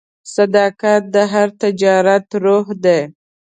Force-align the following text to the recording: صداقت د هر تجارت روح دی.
صداقت 0.35 1.01
د 1.13 1.15
هر 1.31 1.47
تجارت 1.61 2.25
روح 2.43 2.65
دی. 2.83 3.01